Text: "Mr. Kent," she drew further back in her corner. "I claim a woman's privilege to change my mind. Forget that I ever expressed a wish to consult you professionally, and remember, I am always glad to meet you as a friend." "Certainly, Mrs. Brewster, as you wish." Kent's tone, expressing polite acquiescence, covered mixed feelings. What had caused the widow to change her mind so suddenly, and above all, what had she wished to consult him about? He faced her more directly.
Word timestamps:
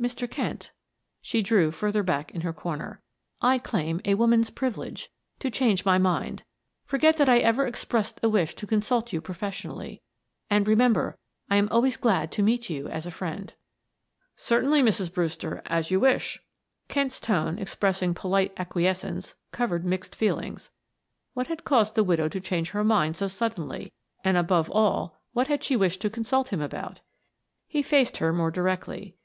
"Mr. 0.00 0.26
Kent," 0.30 0.70
she 1.20 1.42
drew 1.42 1.70
further 1.70 2.02
back 2.02 2.30
in 2.32 2.40
her 2.40 2.54
corner. 2.54 3.02
"I 3.42 3.58
claim 3.58 4.00
a 4.06 4.14
woman's 4.14 4.48
privilege 4.48 5.10
to 5.40 5.50
change 5.50 5.84
my 5.84 5.98
mind. 5.98 6.42
Forget 6.86 7.18
that 7.18 7.28
I 7.28 7.40
ever 7.40 7.66
expressed 7.66 8.18
a 8.22 8.30
wish 8.30 8.54
to 8.54 8.66
consult 8.66 9.12
you 9.12 9.20
professionally, 9.20 10.00
and 10.48 10.66
remember, 10.66 11.18
I 11.50 11.56
am 11.56 11.68
always 11.70 11.98
glad 11.98 12.32
to 12.32 12.42
meet 12.42 12.70
you 12.70 12.88
as 12.88 13.04
a 13.04 13.10
friend." 13.10 13.52
"Certainly, 14.36 14.80
Mrs. 14.80 15.12
Brewster, 15.12 15.60
as 15.66 15.90
you 15.90 16.00
wish." 16.00 16.42
Kent's 16.88 17.20
tone, 17.20 17.58
expressing 17.58 18.14
polite 18.14 18.54
acquiescence, 18.56 19.34
covered 19.52 19.84
mixed 19.84 20.16
feelings. 20.16 20.70
What 21.34 21.48
had 21.48 21.66
caused 21.66 21.94
the 21.94 22.02
widow 22.04 22.30
to 22.30 22.40
change 22.40 22.70
her 22.70 22.84
mind 22.84 23.18
so 23.18 23.28
suddenly, 23.28 23.92
and 24.24 24.38
above 24.38 24.70
all, 24.70 25.20
what 25.34 25.48
had 25.48 25.62
she 25.62 25.76
wished 25.76 26.00
to 26.00 26.08
consult 26.08 26.54
him 26.54 26.62
about? 26.62 27.02
He 27.66 27.82
faced 27.82 28.16
her 28.16 28.32
more 28.32 28.50
directly. 28.50 29.18